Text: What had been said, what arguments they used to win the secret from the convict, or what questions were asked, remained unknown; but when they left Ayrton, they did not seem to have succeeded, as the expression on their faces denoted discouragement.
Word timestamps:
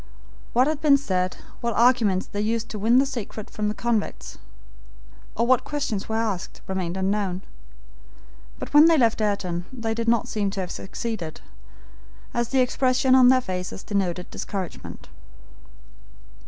What 0.53 0.65
had 0.65 0.81
been 0.81 0.97
said, 0.97 1.37
what 1.59 1.75
arguments 1.75 2.25
they 2.25 2.41
used 2.41 2.69
to 2.69 2.79
win 2.79 2.97
the 2.97 3.05
secret 3.05 3.51
from 3.51 3.67
the 3.67 3.75
convict, 3.75 4.37
or 5.37 5.45
what 5.45 5.63
questions 5.63 6.09
were 6.09 6.15
asked, 6.15 6.59
remained 6.65 6.97
unknown; 6.97 7.43
but 8.57 8.73
when 8.73 8.85
they 8.87 8.97
left 8.97 9.21
Ayrton, 9.21 9.65
they 9.71 9.93
did 9.93 10.07
not 10.07 10.27
seem 10.27 10.49
to 10.49 10.59
have 10.59 10.71
succeeded, 10.71 11.41
as 12.33 12.49
the 12.49 12.61
expression 12.61 13.13
on 13.13 13.27
their 13.27 13.41
faces 13.41 13.83
denoted 13.83 14.31
discouragement. 14.31 15.07